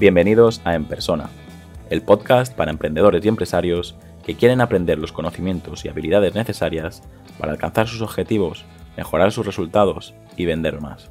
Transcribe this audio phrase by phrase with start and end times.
[0.00, 1.28] Bienvenidos a En Persona,
[1.90, 7.02] el podcast para emprendedores y empresarios que quieren aprender los conocimientos y habilidades necesarias
[7.36, 8.64] para alcanzar sus objetivos,
[8.96, 11.10] mejorar sus resultados y vender más.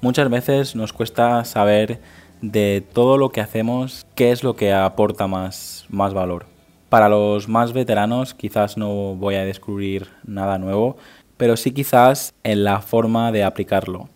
[0.00, 2.00] Muchas veces nos cuesta saber
[2.40, 6.46] de todo lo que hacemos qué es lo que aporta más, más valor.
[6.88, 10.96] Para los más veteranos quizás no voy a descubrir nada nuevo,
[11.36, 14.08] pero sí quizás en la forma de aplicarlo.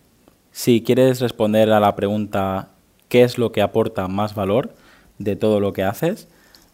[0.57, 2.69] Si quieres responder a la pregunta
[3.09, 4.73] ¿qué es lo que aporta más valor
[5.19, 6.29] de todo lo que haces?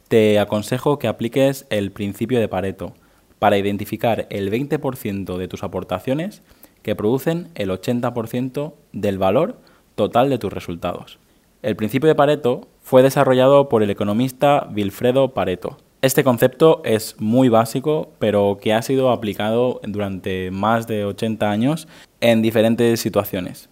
[0.08, 2.94] Te aconsejo que apliques el principio de Pareto
[3.40, 6.44] para identificar el 20% de tus aportaciones
[6.82, 9.58] que producen el 80% del valor
[9.96, 11.20] total de tus resultados.
[11.62, 17.48] El principio de Pareto fue desarrollado por el economista Wilfredo Pareto este concepto es muy
[17.48, 21.88] básico, pero que ha sido aplicado durante más de 80 años
[22.20, 23.70] en diferentes situaciones.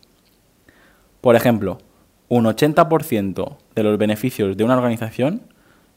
[1.21, 1.77] Por ejemplo,
[2.29, 5.41] un 80% de los beneficios de una organización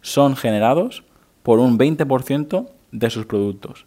[0.03, 1.03] son generados
[1.43, 3.87] por un 20% de sus productos,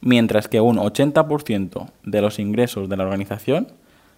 [0.00, 3.68] mientras que un 80% de los ingresos de la organización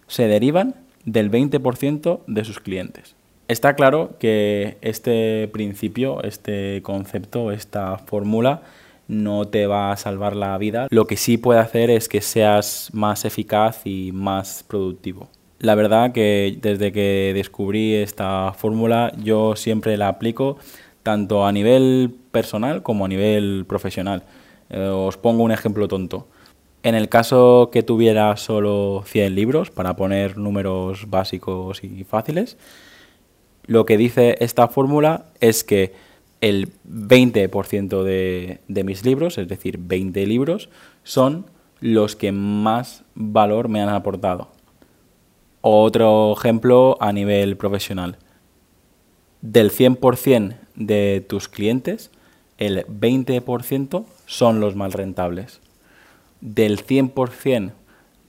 [0.06, 3.16] se derivan del 20% de sus clientes.
[3.48, 8.62] Está claro que este principio, este concepto, esta fórmula
[9.08, 10.86] no te va a salvar la vida.
[10.90, 15.28] Lo que sí puede hacer es que seas más eficaz y más productivo.
[15.60, 20.56] La verdad que desde que descubrí esta fórmula yo siempre la aplico
[21.02, 24.22] tanto a nivel personal como a nivel profesional.
[24.70, 26.28] Eh, os pongo un ejemplo tonto.
[26.82, 32.56] En el caso que tuviera solo 100 libros, para poner números básicos y fáciles,
[33.66, 35.92] lo que dice esta fórmula es que
[36.40, 40.70] el 20% de, de mis libros, es decir, 20 libros,
[41.04, 41.44] son
[41.80, 44.48] los que más valor me han aportado.
[45.62, 48.16] Otro ejemplo a nivel profesional.
[49.42, 52.10] Del 100% de tus clientes,
[52.58, 55.60] el 20% son los más rentables.
[56.40, 57.72] Del 100%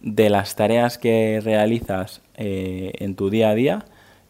[0.02, 3.86] de las tareas que realizas eh, en tu día a día,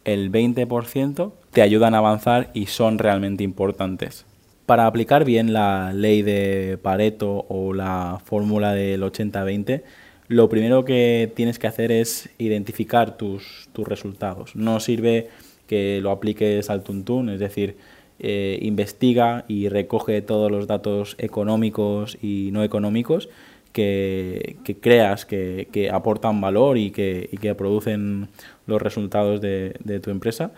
[0.05, 4.25] el 20% te ayudan a avanzar y son realmente importantes.
[4.65, 9.83] Para aplicar bien la ley de Pareto o la fórmula del 80-20,
[10.31, 14.55] lo primero que tienes que hacer es identificar tus, tus resultados.
[14.55, 15.27] No sirve
[15.67, 17.75] que lo apliques al tuntún, es decir,
[18.19, 23.27] eh, investiga y recoge todos los datos económicos y no económicos
[23.73, 28.29] que, creas que, aportan valor y que, producen
[28.67, 30.51] los resultados de, tu empresa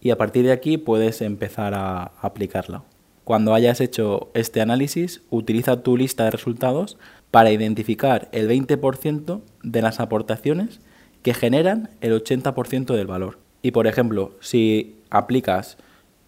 [0.00, 2.84] y a partir de aquí puedes empezar a aplicarla.
[3.26, 6.96] Cuando hayas hecho este análisis, utiliza tu lista de resultados
[7.32, 10.78] para identificar el 20% de las aportaciones
[11.24, 13.40] que generan el 80% del valor.
[13.62, 15.76] Y por ejemplo, si aplicas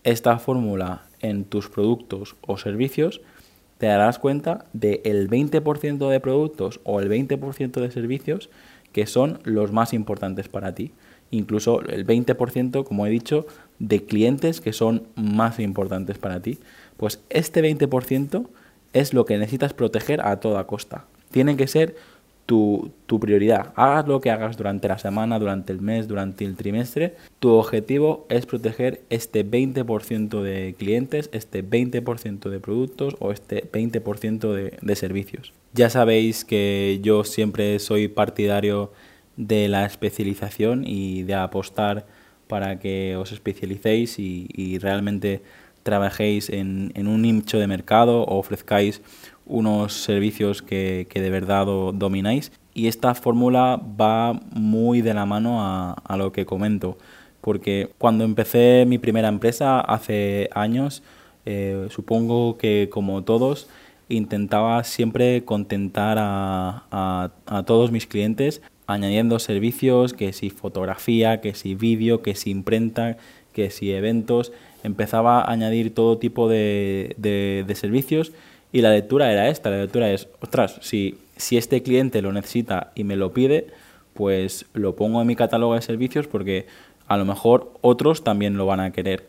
[0.02, 3.20] esta fórmula en tus productos o servicios,
[3.78, 8.50] te darás cuenta del 20% de productos o el 20% de servicios
[8.90, 10.90] que son los más importantes para ti.
[11.30, 13.46] Incluso el 20%, como he dicho,
[13.78, 16.58] de clientes que son más importantes para ti.
[16.96, 18.46] Pues este 20%
[18.92, 21.04] es lo que necesitas proteger a toda costa.
[21.30, 21.96] Tiene que ser
[22.48, 22.90] tu,
[23.20, 23.74] prioridad.
[23.76, 28.26] Hagas lo que hagas durante la semana, durante el mes, durante el trimestre, tu objetivo
[28.30, 34.96] es proteger este 20% de clientes, este 20% de productos o este 20% de, de
[34.96, 35.52] servicios.
[35.74, 38.92] Ya sabéis que yo siempre soy partidario
[39.38, 42.06] de la especialización y de apostar
[42.48, 45.42] para que os especialicéis y, realmente
[45.84, 49.00] trabajéis en, en, un nicho de mercado o ofrezcáis
[49.46, 52.52] unos servicios que, de verdad domináis.
[52.74, 56.98] Y esta fórmula va muy de la mano a, lo que comento,
[57.40, 61.02] porque cuando empecé mi primera empresa hace años,
[61.46, 63.68] eh, supongo que como todos,
[64.08, 71.74] intentaba siempre contentar a, a, todos mis clientes añadiendo servicios, que si fotografía, que si
[71.74, 73.18] vídeo, que si imprenta,
[73.52, 74.50] que si eventos.
[74.82, 78.32] Empezaba a añadir todo tipo de, de, servicios
[78.72, 82.92] y la lectura era esta, la lectura es, ostras, si, si este cliente lo necesita
[82.94, 83.66] y me lo pide,
[84.14, 86.66] pues lo pongo en mi catálogo de servicios porque
[87.08, 89.26] a lo mejor otros también lo van a querer.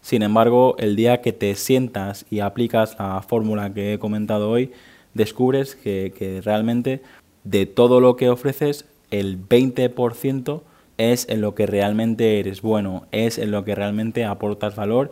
[0.00, 4.72] Sin embargo, el día que te sientas y aplicas la fórmula que he comentado hoy,
[5.12, 7.02] descubres que, que realmente
[7.50, 10.60] de todo lo que ofreces, el 20%
[10.98, 15.10] es en lo que realmente eres bueno, es en lo que realmente aportas valor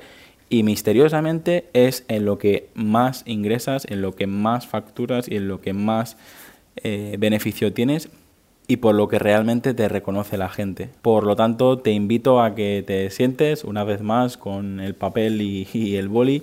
[0.50, 5.48] y misteriosamente es en lo que más ingresas, en lo que más facturas y en
[5.48, 6.16] lo que más
[6.76, 8.10] eh, beneficio tienes
[8.68, 10.90] y por lo que realmente te reconoce la gente.
[11.00, 15.40] Por lo tanto, te invito a que te sientes una vez más con el papel
[15.40, 16.42] y, el boli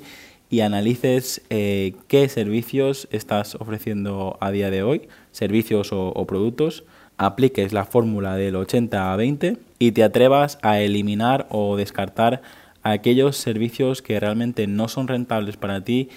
[0.53, 6.83] y analices eh, qué servicios estás ofreciendo a día de hoy, servicios o, productos,
[7.17, 12.43] apliques la fórmula del 80 a 20 y te atrevas a eliminar o descartar
[12.83, 16.09] aquellos servicios que realmente no son rentables para ti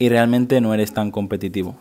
[0.00, 1.76] y realmente no eres tan competitivo.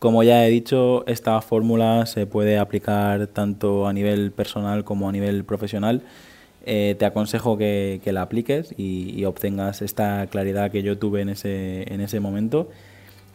[0.00, 5.12] Como ya he dicho, esta fórmula se puede aplicar tanto a nivel personal como a
[5.12, 6.02] nivel profesional.
[6.64, 11.92] Eh, te aconsejo que, la apliques y, obtengas esta claridad que yo tuve en ese,
[11.92, 12.68] en ese momento.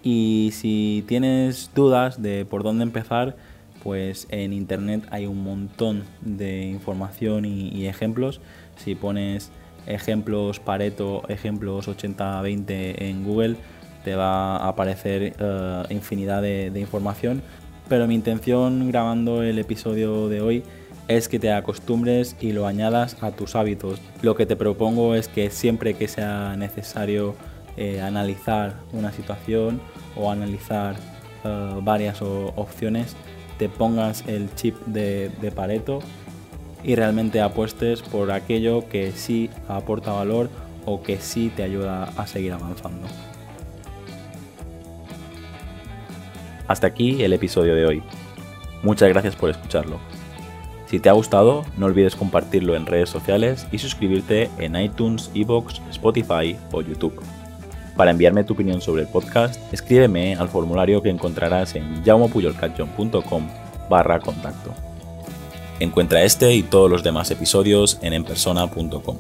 [0.04, 3.36] Y si tienes dudas de por dónde empezar,
[3.84, 8.42] pues en internet hay un montón de información y, ejemplos.
[8.76, 9.52] Si pones
[9.86, 13.56] ejemplos Pareto, ejemplos 80-20 en Google,
[14.04, 17.42] te va a aparecer eh, infinidad de, información,
[17.90, 20.64] pero mi intención grabando el episodio de hoy
[21.08, 24.00] es que te acostumbres y lo añadas a tus hábitos.
[24.22, 27.36] Lo que te propongo es que siempre que sea necesario
[27.78, 29.80] eh, analizar una situación
[30.16, 30.96] o analizar
[31.44, 33.16] eh, varias opciones,
[33.58, 36.00] te pongas el chip de, de Pareto
[36.84, 40.50] y realmente apuestes por aquello que sí aporta valor
[40.86, 43.08] o que sí te ayuda a seguir avanzando.
[46.68, 48.04] Hasta aquí el episodio de hoy.
[48.84, 50.00] Muchas gracias por escucharlo.
[50.88, 55.82] Si te ha gustado, no olvides compartirlo en redes sociales y suscribirte en iTunes, Evox,
[55.90, 57.22] Spotify o YouTube.
[57.98, 63.48] Para enviarme tu opinión sobre el podcast, escríbeme al formulario que encontrarás en jaumopuyolcatchon.com
[63.90, 64.74] barra contacto.
[65.80, 69.18] Encuentra este y todos los demás episodios en enpersona.com.